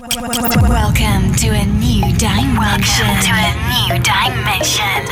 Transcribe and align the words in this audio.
Welcome 0.00 1.34
to 1.34 1.48
a 1.50 1.66
new 1.66 2.00
dimension. 2.16 2.56
Welcome 2.56 3.20
to 3.20 3.32
a 3.36 3.52
new 3.68 4.00
dimension. 4.00 5.04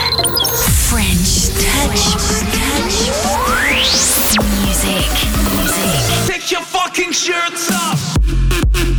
French 0.88 1.52
touch, 1.60 2.16
touch, 2.56 2.96
music, 4.64 5.12
music. 5.52 6.00
Take 6.26 6.50
your 6.50 6.62
fucking 6.62 7.12
shirts 7.12 7.70
off. 7.70 8.97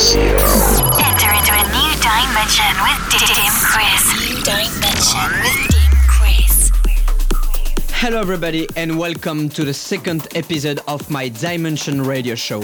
Enter 0.00 0.16
into 0.16 1.52
a 1.52 1.64
new 1.76 1.92
dimension 2.00 2.72
with 2.80 3.00
Dim 3.20 3.52
Chris. 3.60 4.02
New 4.16 4.42
dimension 4.42 5.28
with 5.42 5.68
Dim 5.68 5.92
Chris. 6.08 6.70
Hello, 7.90 8.18
everybody, 8.18 8.66
and 8.76 8.98
welcome 8.98 9.50
to 9.50 9.62
the 9.62 9.74
second 9.74 10.26
episode 10.34 10.80
of 10.88 11.10
my 11.10 11.28
Dimension 11.28 12.00
Radio 12.00 12.34
Show. 12.34 12.60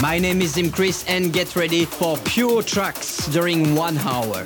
My 0.00 0.18
name 0.18 0.40
is 0.40 0.54
Dim 0.54 0.72
Chris, 0.72 1.04
and 1.06 1.30
get 1.30 1.54
ready 1.56 1.84
for 1.84 2.16
pure 2.24 2.62
tracks 2.62 3.26
during 3.26 3.74
one 3.74 3.98
hour. 3.98 4.44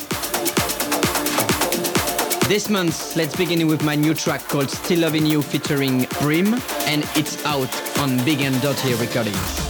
This 2.48 2.69
month, 2.69 3.14
let's 3.14 3.37
begin 3.37 3.64
with 3.69 3.84
my 3.84 3.95
new 3.95 4.14
track 4.14 4.41
called 4.48 4.69
Still 4.69 4.98
Loving 5.03 5.27
You 5.27 5.42
featuring 5.42 6.09
Bream, 6.20 6.55
and 6.87 7.09
it's 7.14 7.44
out 7.47 7.72
on 8.00 8.16
Big 8.25 8.41
and 8.41 8.61
Dirty 8.61 8.94
Recordings. 8.94 9.64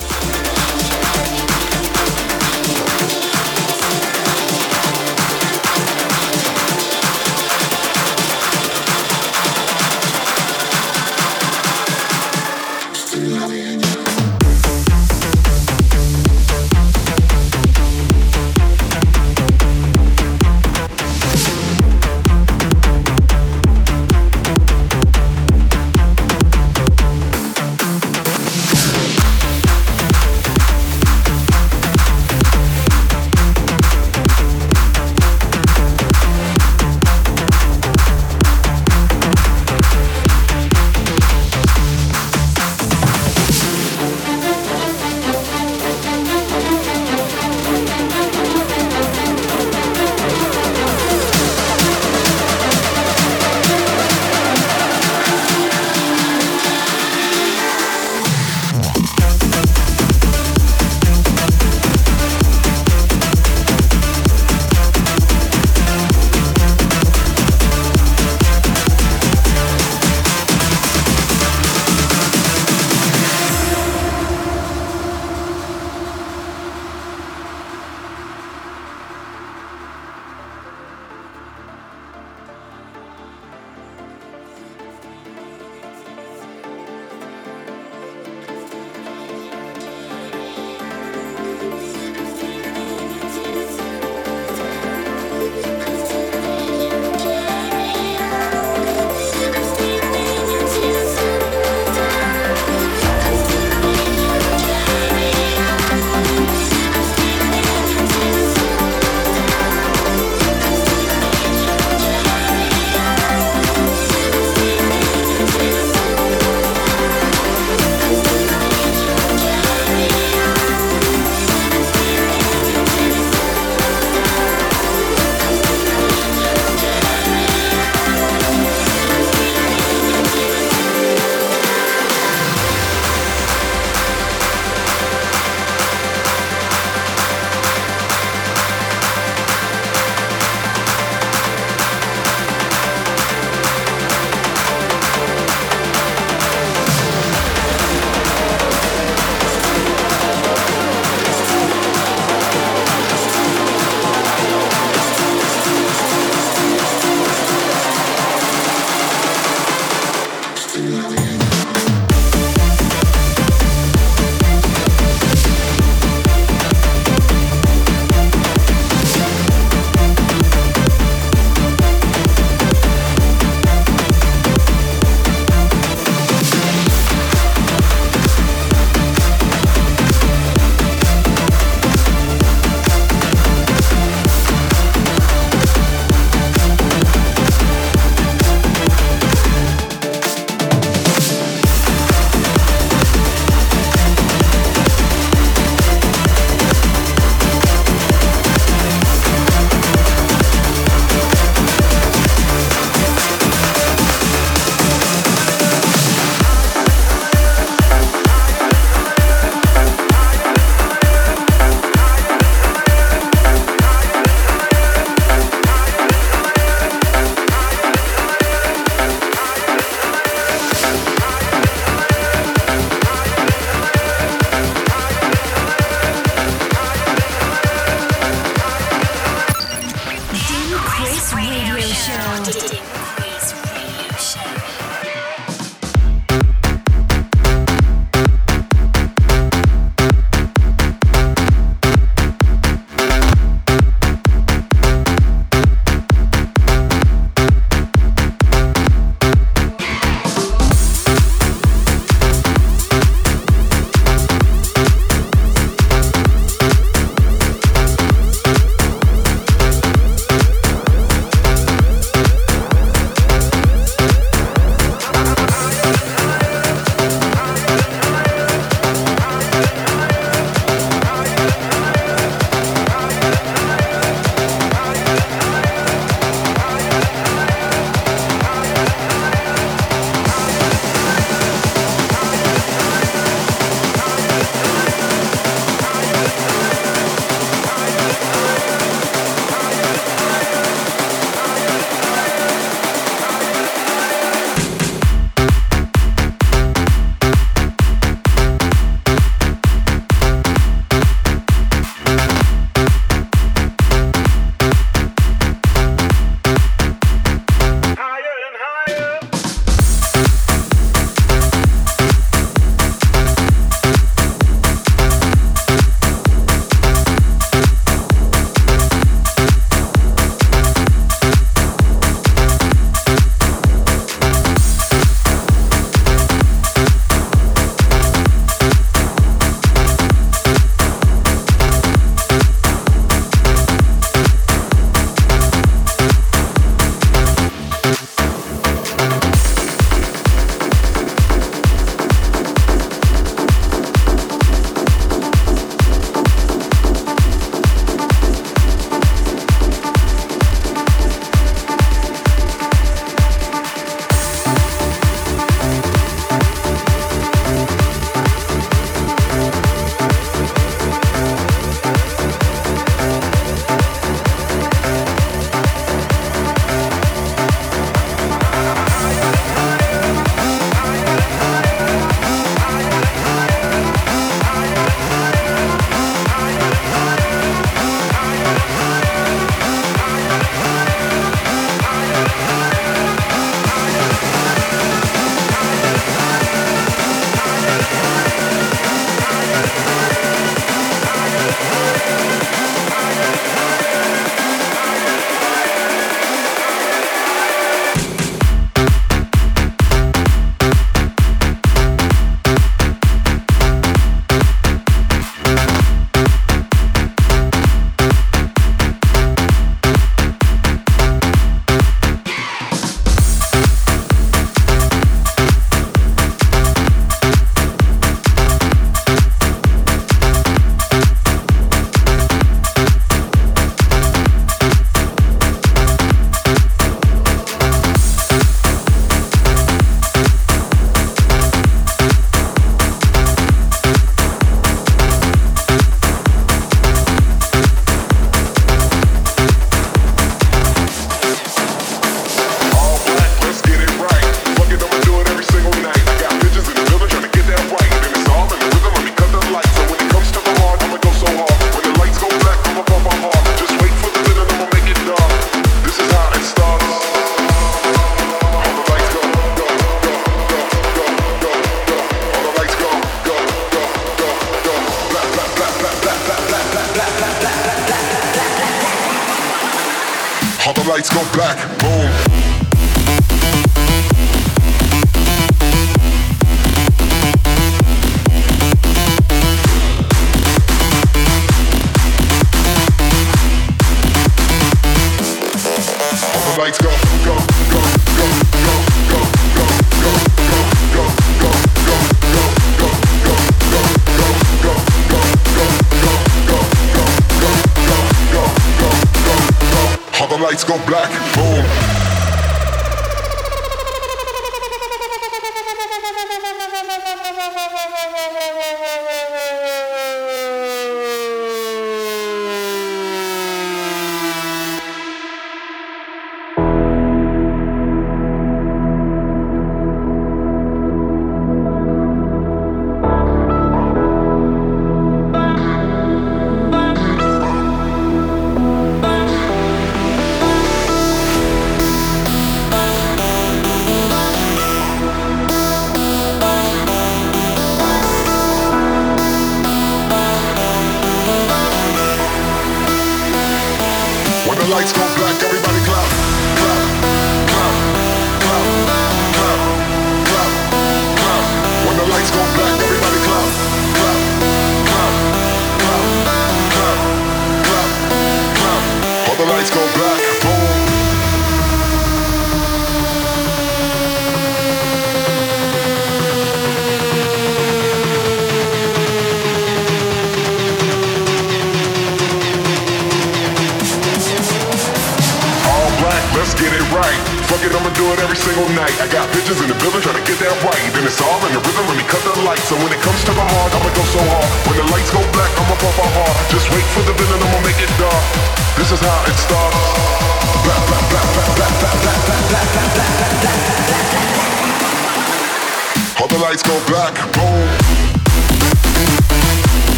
lights 500.44 500.62
go 500.62 500.76
black, 500.86 501.10
boom. 501.34 501.83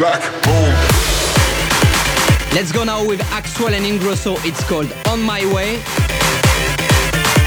Black 0.00 0.22
Let's 2.54 2.72
go 2.72 2.84
now 2.84 3.06
with 3.06 3.20
Axwell 3.36 3.72
and 3.72 3.84
Ingrosso. 3.84 4.38
It's 4.46 4.64
called 4.64 4.90
On 5.08 5.20
My 5.20 5.44
Way. 5.52 5.74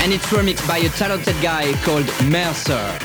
And 0.04 0.14
it's 0.14 0.28
remixed 0.28 0.68
by 0.68 0.78
a 0.78 0.90
talented 0.90 1.36
guy 1.42 1.74
called 1.82 2.06
Mercer. 2.26 3.00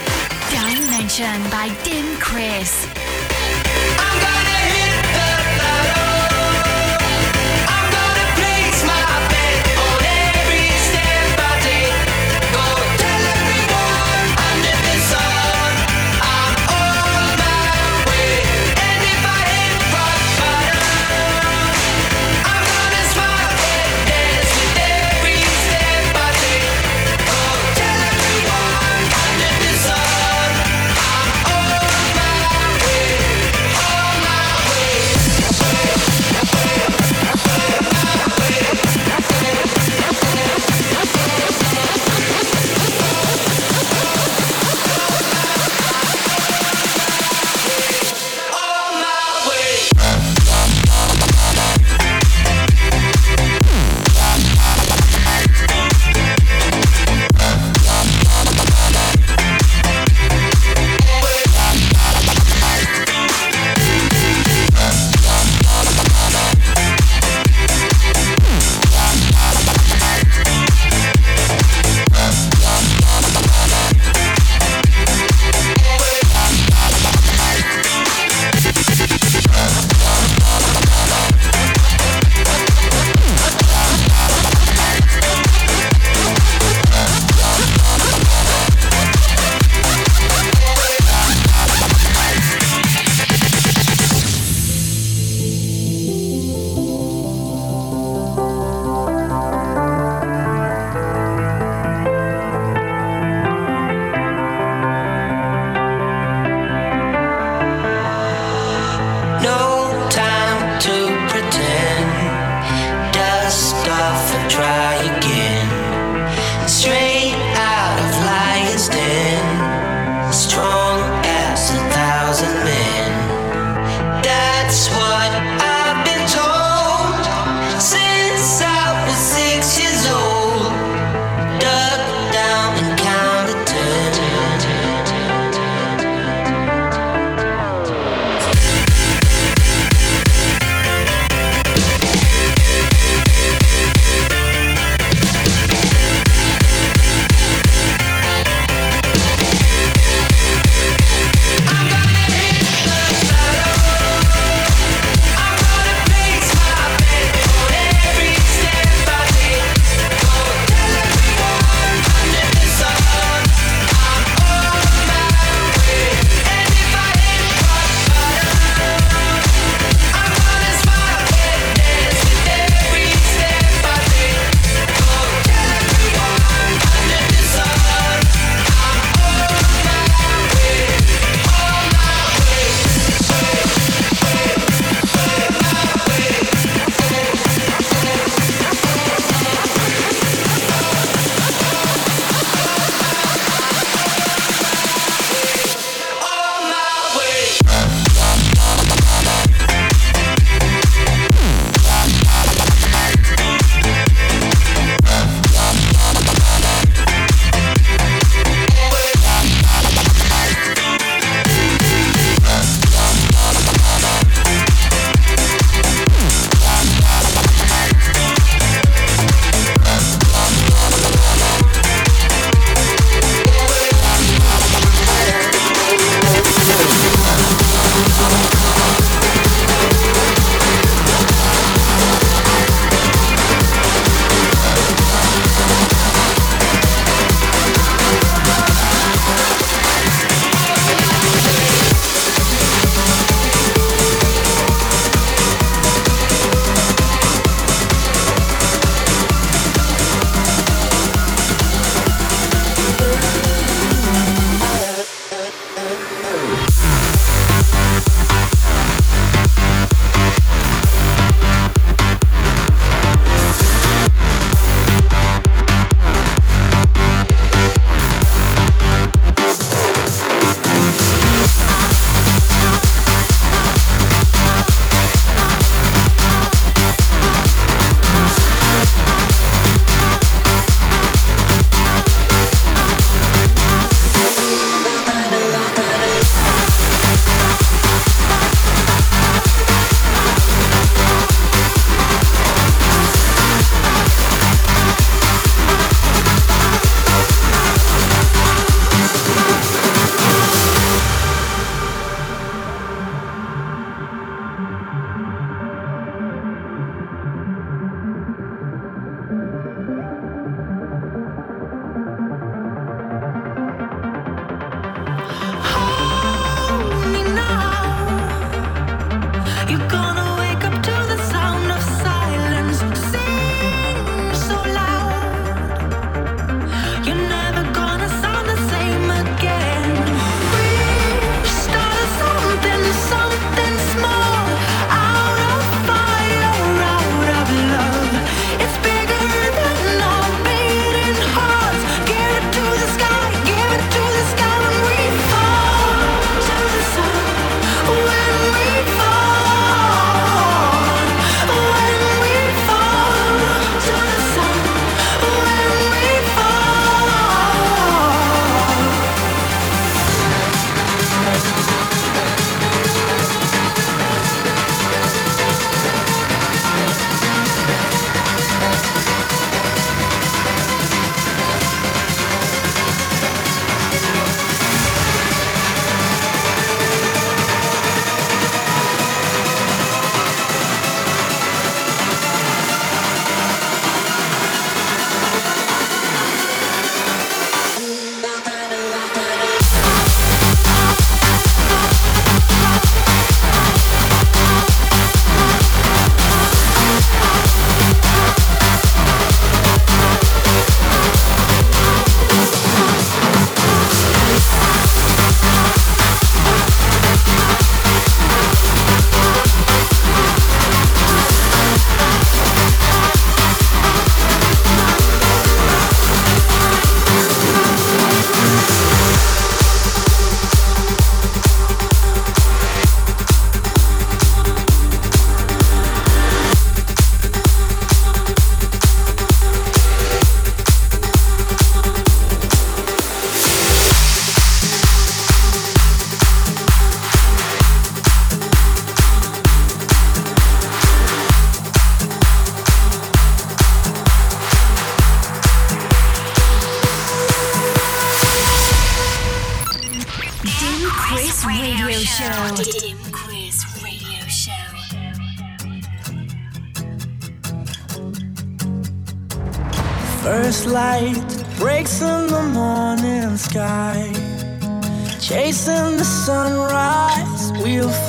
Dimension 0.50 1.42
by 1.50 1.74
Dim 1.82 2.18
Chris. 2.18 2.86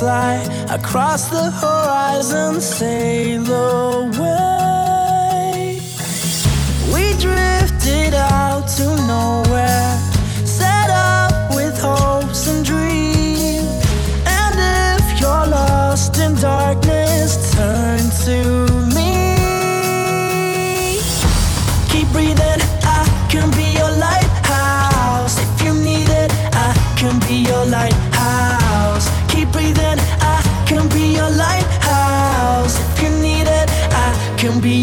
fly 0.00 0.36
across 0.70 1.28
the 1.28 1.50
horizon, 1.50 2.58
sail 2.58 3.44
away. 3.52 4.49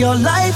your 0.08 0.16
life. 0.16 0.47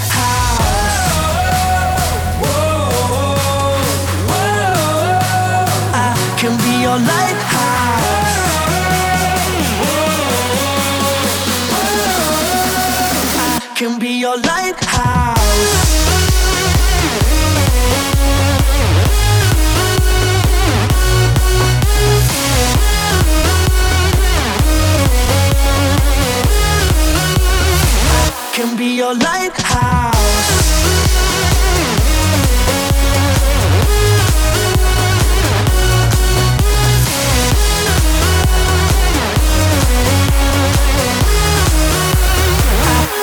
can 28.62 28.78
be 28.78 28.95
your 28.95 29.15
lighthouse. 29.15 30.12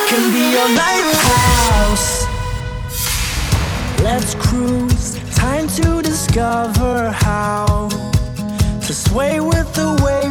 can 0.09 0.33
be 0.33 0.45
your 0.57 0.69
lighthouse. 0.75 2.27
Let's 4.03 4.35
cruise, 4.35 5.19
time 5.37 5.69
to 5.69 6.03
discover 6.03 7.11
how 7.11 7.89
to 8.87 8.93
sway 8.93 9.39
with 9.39 9.73
the 9.75 9.89
waves. 10.05 10.28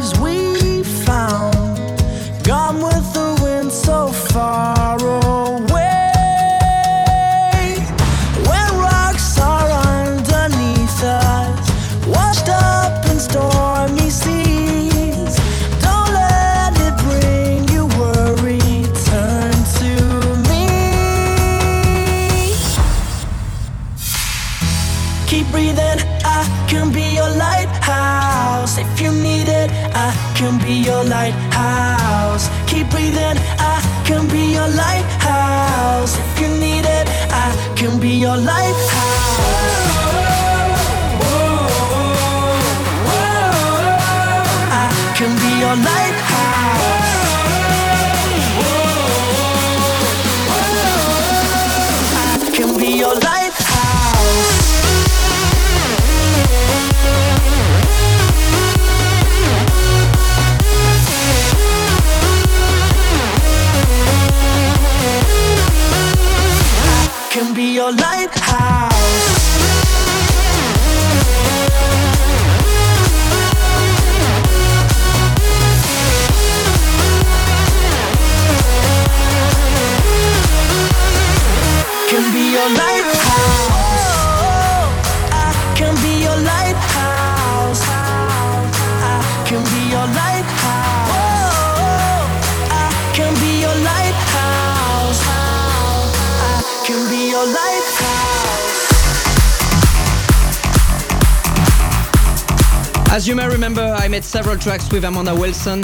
As 103.10 103.26
you 103.26 103.34
may 103.34 103.48
remember, 103.48 103.82
I 103.82 104.06
made 104.06 104.22
several 104.22 104.56
tracks 104.56 104.92
with 104.92 105.02
Amanda 105.04 105.34
Wilson, 105.34 105.82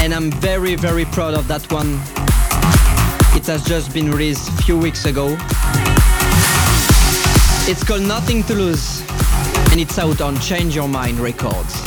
and 0.00 0.14
I'm 0.14 0.30
very, 0.30 0.76
very 0.76 1.04
proud 1.04 1.34
of 1.34 1.48
that 1.48 1.70
one. 1.72 1.94
It 3.34 3.46
has 3.48 3.64
just 3.64 3.92
been 3.92 4.10
released 4.10 4.48
a 4.48 4.62
few 4.62 4.78
weeks 4.78 5.04
ago. 5.04 5.36
It's 7.68 7.82
called 7.82 8.02
Nothing 8.02 8.44
to 8.44 8.54
Lose, 8.54 9.02
and 9.72 9.80
it's 9.80 9.98
out 9.98 10.20
on 10.20 10.38
Change 10.38 10.76
Your 10.76 10.86
Mind 10.86 11.18
Records. 11.18 11.85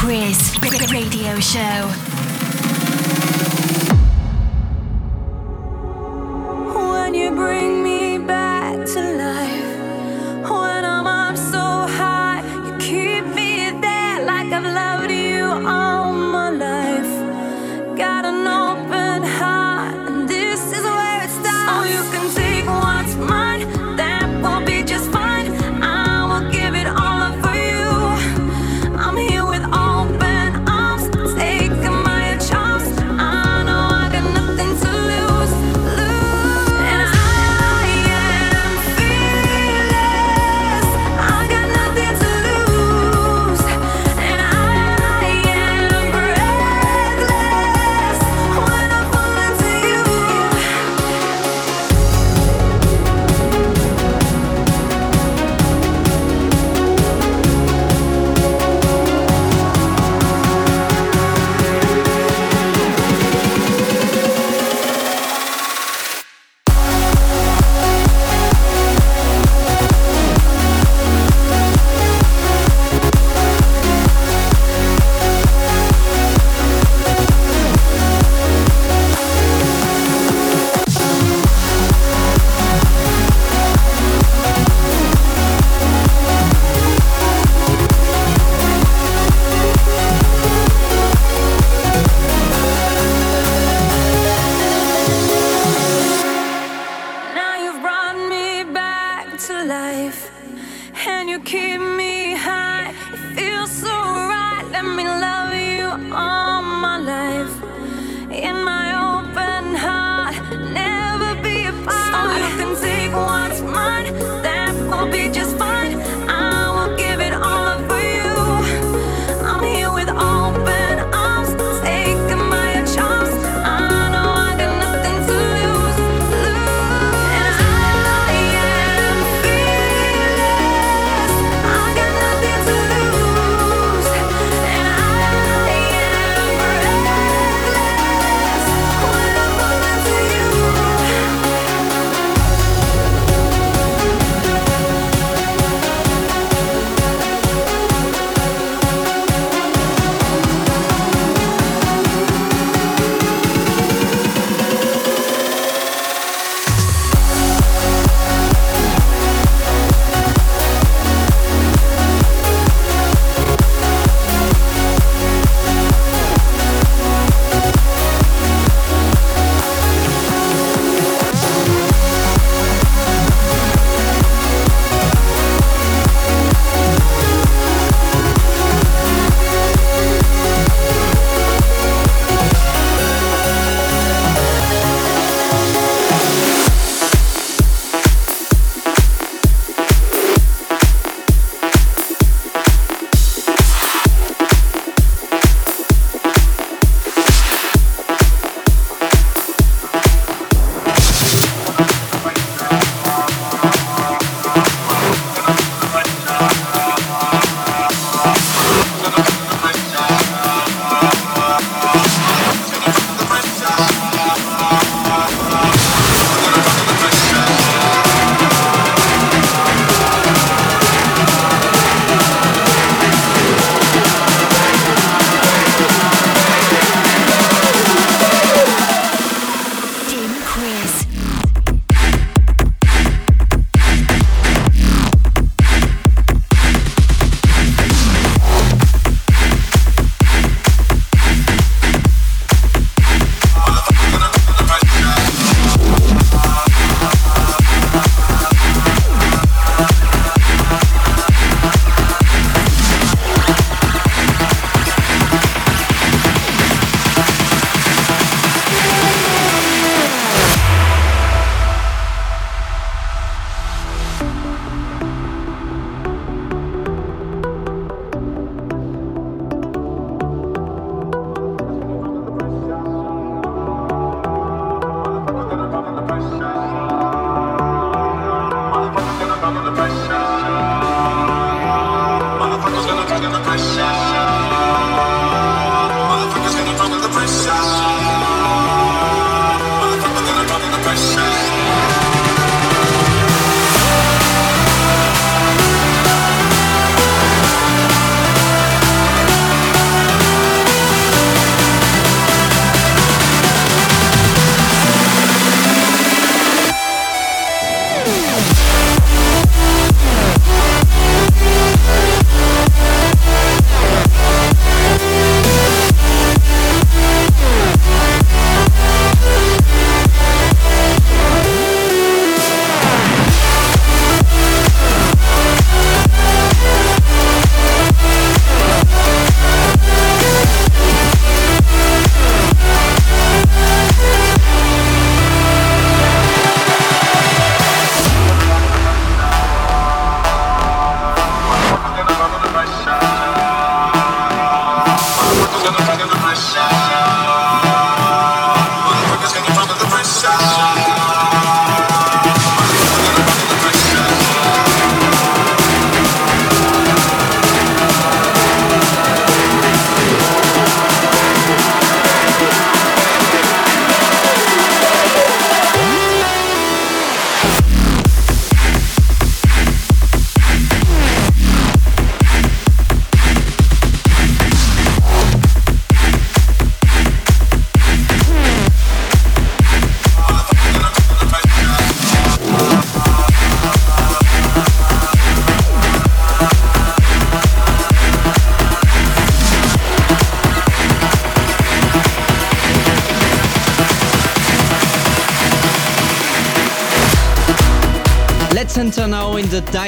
Chris 0.00 0.56
Radio 0.90 1.38
Show. 1.40 2.09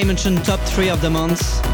Dimension 0.03 0.35
top 0.43 0.59
3 0.59 0.91
of 0.91 1.01
the 1.01 1.09
month. 1.09 1.65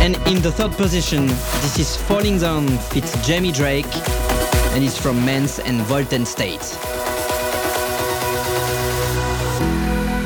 And 0.00 0.16
in 0.26 0.42
the 0.42 0.50
third 0.50 0.72
position, 0.72 1.28
this 1.28 1.78
is 1.78 1.96
Falling 1.96 2.40
Down 2.40 2.66
fits 2.90 3.14
Jamie 3.24 3.52
Drake 3.52 3.86
and 4.74 4.82
it's 4.82 4.98
from 4.98 5.24
Manse 5.24 5.60
and 5.60 5.80
Volt 5.82 6.10
& 6.10 6.26
State. 6.26 6.64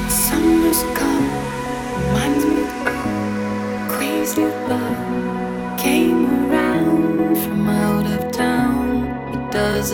Summer's 0.09 0.83
come, 0.96 1.29
crazy 3.90 4.46
love. 4.46 5.79
Came 5.79 6.24
around 6.51 7.37
from 7.37 7.68
out 7.68 8.07
of 8.07 8.33
town, 8.33 9.05
it 9.35 9.53
does 9.53 9.92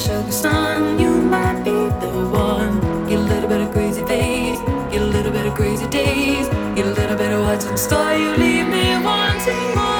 sugar 0.00 0.32
sun. 0.32 0.98
You 0.98 1.10
might 1.10 1.62
be 1.62 1.70
the 1.70 2.10
one. 2.32 2.80
Get 3.06 3.18
a 3.18 3.22
little 3.22 3.48
bit 3.48 3.60
of 3.60 3.70
crazy 3.72 4.02
days, 4.04 4.58
get 4.90 5.02
a 5.02 5.04
little 5.04 5.32
bit 5.32 5.46
of 5.46 5.54
crazy 5.54 5.86
days, 5.88 6.48
get 6.74 6.86
a 6.86 6.94
little 7.00 7.16
bit 7.16 7.32
of 7.32 7.40
what's 7.42 7.66
in 7.66 7.76
store. 7.76 8.14
You 8.14 8.30
leave 8.36 8.66
me 8.68 9.04
wanting 9.04 9.74
more. 9.74 9.99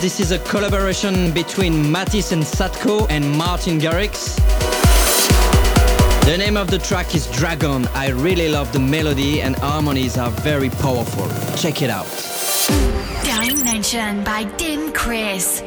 This 0.00 0.18
is 0.18 0.32
a 0.32 0.38
collaboration 0.38 1.30
between 1.30 1.92
Matisse 1.92 2.32
and 2.32 2.42
Sadko 2.42 3.06
and 3.10 3.30
Martin 3.36 3.78
Garrix. 3.78 4.34
The 6.24 6.38
name 6.38 6.56
of 6.56 6.70
the 6.70 6.78
track 6.78 7.14
is 7.14 7.26
Dragon. 7.32 7.86
I 7.88 8.08
really 8.08 8.48
love 8.48 8.72
the 8.72 8.78
melody 8.78 9.42
and 9.42 9.56
harmonies 9.56 10.16
are 10.16 10.30
very 10.30 10.70
powerful. 10.70 11.28
Check 11.54 11.82
it 11.82 11.90
out. 11.90 12.08
Dimension 13.24 14.24
by 14.24 14.44
Dim 14.56 14.90
Chris. 14.94 15.62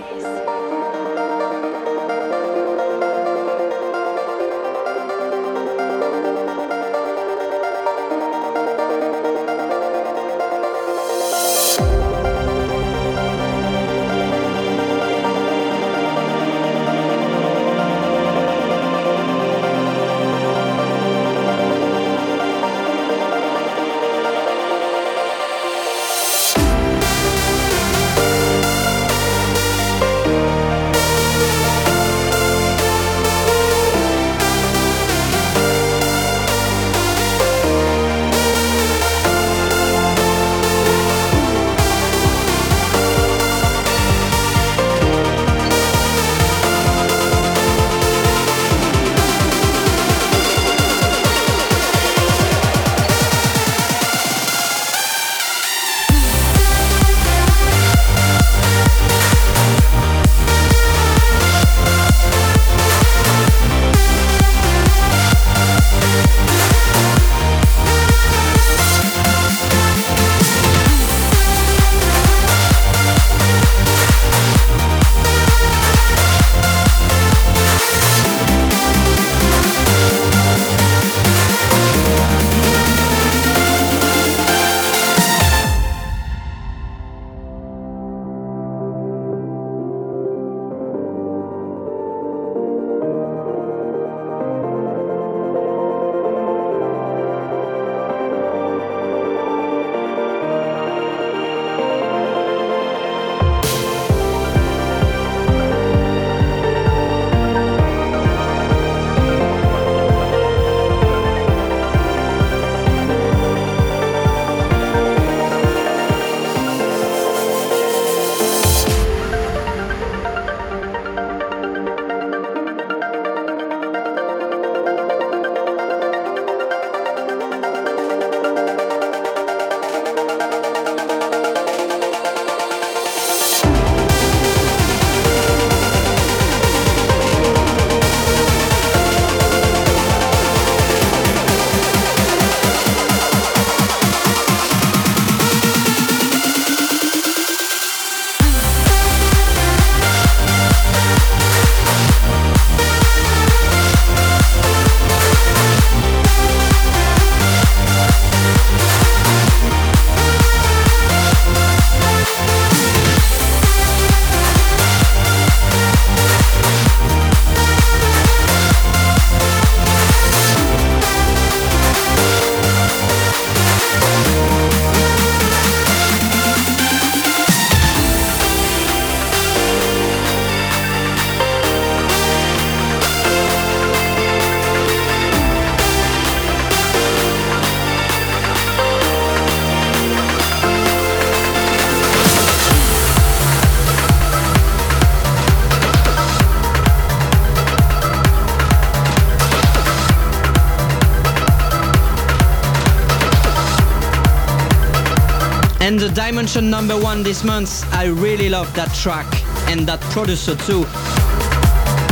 number 206.62 207.00
one 207.00 207.24
this 207.24 207.44
month. 207.44 207.84
I 207.94 208.06
really 208.06 208.50
love 208.50 208.74
that 208.76 208.94
track 208.94 209.26
and 209.70 209.88
that 209.88 210.02
producer 210.12 210.56
too. 210.56 210.86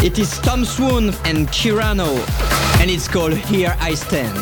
It 0.04 0.18
is 0.18 0.40
Tom 0.40 0.66
Swoon 0.66 1.10
and 1.26 1.48
Kerano, 1.50 2.18
and 2.80 2.90
it's 2.90 3.08
called 3.08 3.34
Here 3.34 3.76
I 3.80 3.94
Stand. 3.94 4.36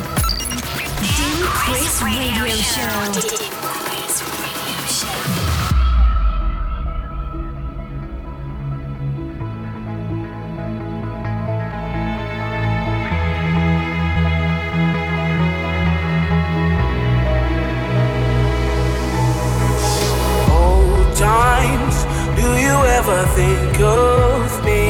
think 23.39 23.79
of 23.79 24.65
me. 24.65 24.83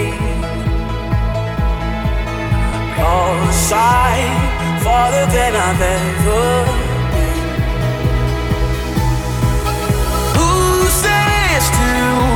You're 2.97 3.39
a 3.47 3.55
farther 4.83 5.25
than 5.35 5.53
I've 5.67 5.83
ever 5.97 6.47
been. 7.13 7.45
Who 10.37 10.53
says 11.03 11.65
to 11.77 12.28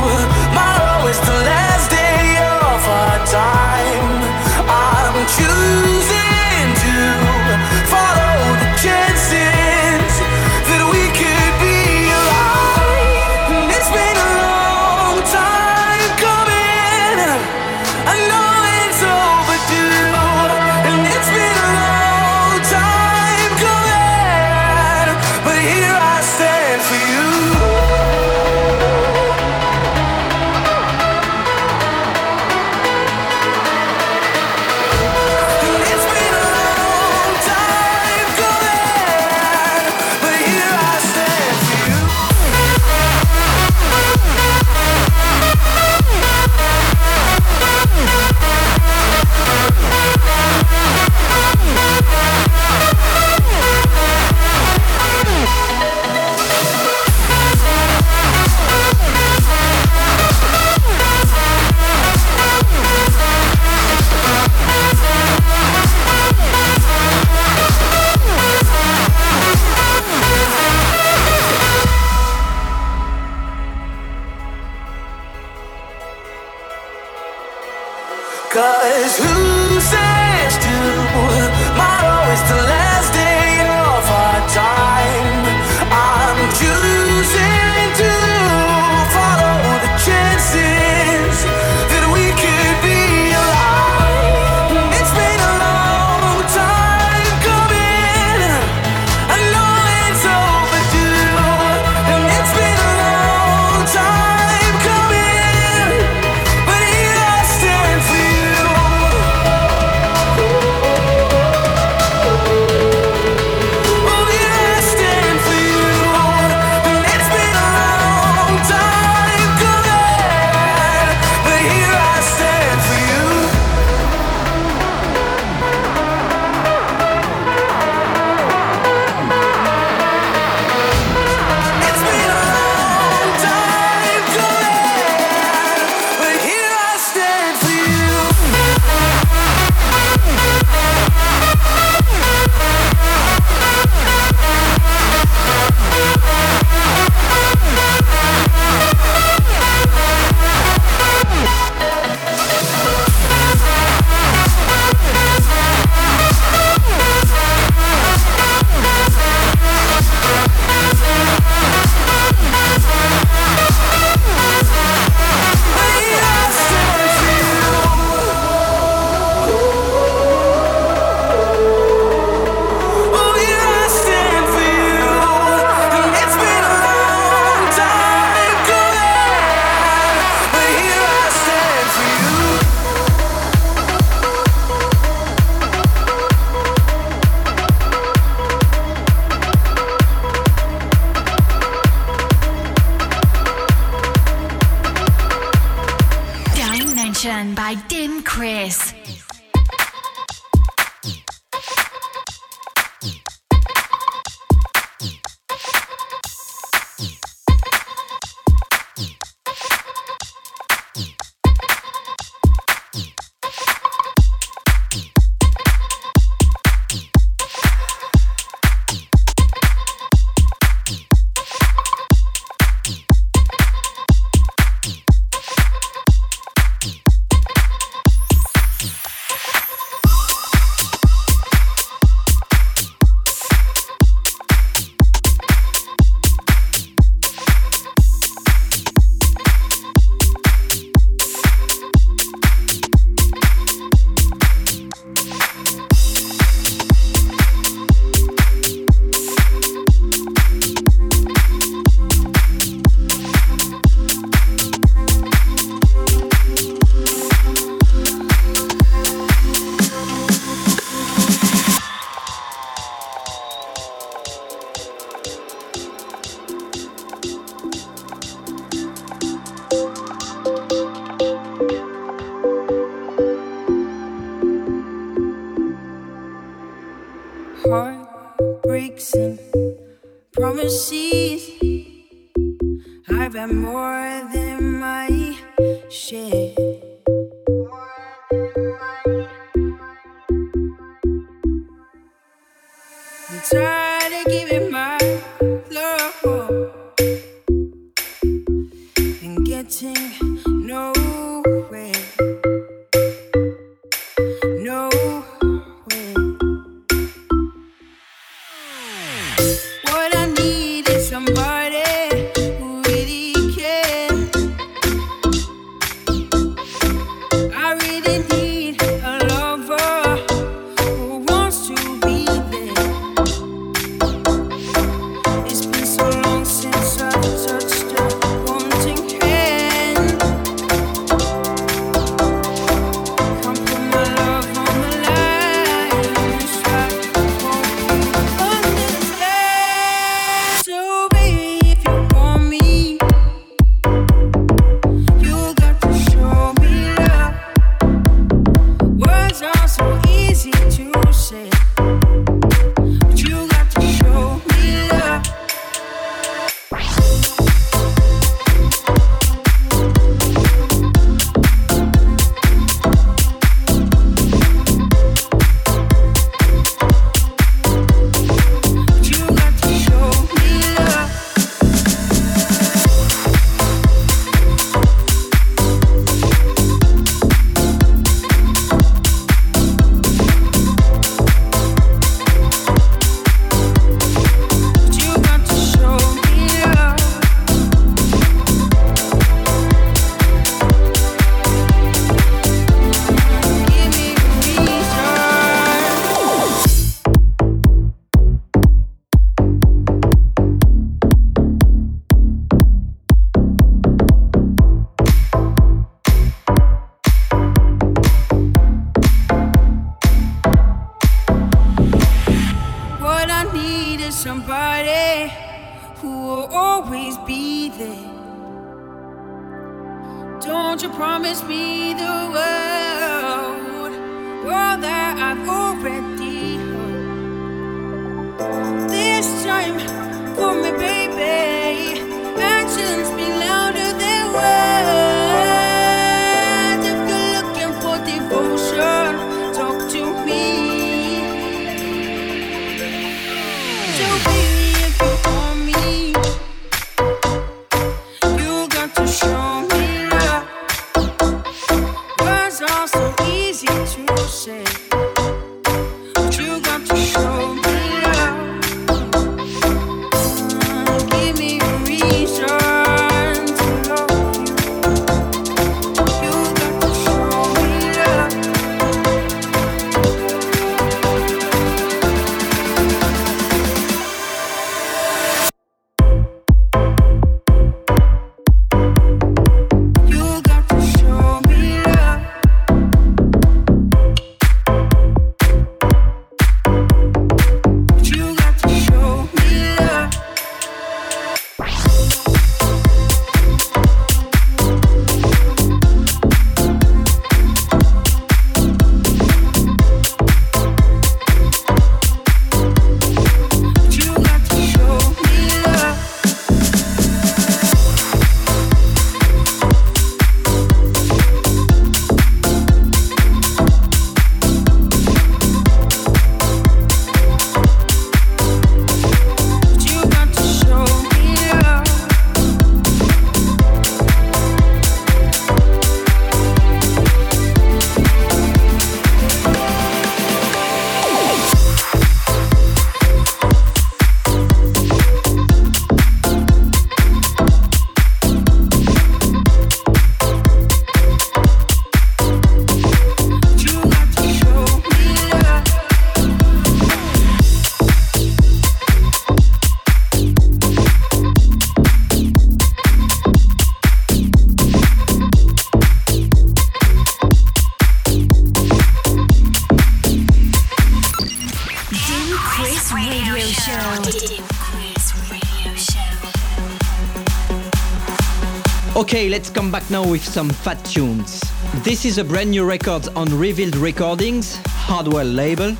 now 569.90 570.08
with 570.08 570.24
some 570.24 570.48
fat 570.50 570.82
tunes. 570.84 571.42
This 571.82 572.04
is 572.04 572.18
a 572.18 572.24
brand 572.24 572.50
new 572.50 572.64
record 572.64 573.08
on 573.16 573.26
Revealed 573.38 573.76
Recordings, 573.76 574.56
Hardwell 574.66 575.26
label, 575.26 575.76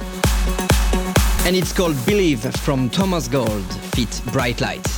and 1.47 1.57
it's 1.57 1.73
called 1.73 1.97
Believe 2.05 2.41
from 2.57 2.91
Thomas 2.91 3.29
Gold, 3.29 3.65
feat 3.95 4.21
Bright 4.33 4.61
Light. 4.61 4.94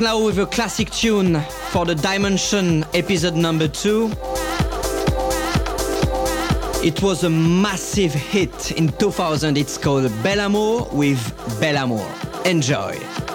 Now 0.00 0.22
with 0.22 0.38
a 0.38 0.46
classic 0.46 0.90
tune 0.90 1.40
for 1.70 1.84
the 1.86 1.94
Dimension 1.94 2.84
episode 2.92 3.34
number 3.34 3.68
two. 3.68 4.10
It 6.84 7.02
was 7.02 7.24
a 7.24 7.30
massive 7.30 8.12
hit 8.12 8.72
in 8.72 8.88
2000. 8.88 9.56
It's 9.56 9.78
called 9.78 10.10
Bel 10.22 10.40
Amour 10.40 10.88
with 10.92 11.20
Bel 11.60 11.76
Amour. 11.76 12.08
Enjoy. 12.44 13.25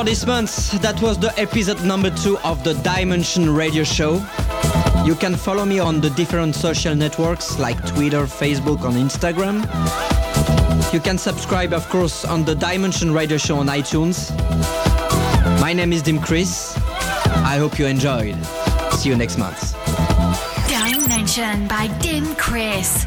For 0.00 0.04
this 0.04 0.24
month. 0.26 0.80
That 0.80 1.02
was 1.02 1.18
the 1.18 1.32
episode 1.38 1.84
number 1.84 2.10
two 2.10 2.38
of 2.38 2.64
the 2.64 2.72
Dimension 2.74 3.54
Radio 3.54 3.84
Show. 3.84 4.14
You 5.04 5.14
can 5.14 5.36
follow 5.36 5.66
me 5.66 5.78
on 5.78 6.00
the 6.00 6.08
different 6.10 6.54
social 6.54 6.94
networks 6.94 7.58
like 7.58 7.76
Twitter, 7.86 8.24
Facebook, 8.24 8.84
and 8.86 8.96
Instagram. 8.96 9.56
You 10.94 11.00
can 11.00 11.18
subscribe, 11.18 11.74
of 11.74 11.86
course, 11.90 12.24
on 12.24 12.44
the 12.44 12.54
Dimension 12.54 13.12
Radio 13.12 13.36
Show 13.36 13.58
on 13.58 13.66
iTunes. 13.66 14.30
My 15.60 15.74
name 15.74 15.92
is 15.92 16.00
Dim 16.00 16.18
Chris. 16.18 16.74
I 17.52 17.58
hope 17.58 17.78
you 17.78 17.86
enjoyed. 17.86 18.36
See 18.92 19.10
you 19.10 19.16
next 19.16 19.36
month. 19.36 19.74
Dimension 20.68 21.68
by 21.68 21.88
Dim 22.00 22.34
Chris. 22.36 23.04